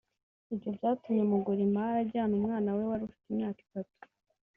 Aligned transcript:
Ibyo 0.53 0.69
byatumye 0.77 1.23
Mugurimari 1.31 1.95
ajyana 2.03 2.33
umwana 2.39 2.69
we 2.77 2.83
wari 2.89 3.03
ufite 3.05 3.23
imyaka 3.31 3.59
itatu 3.65 3.95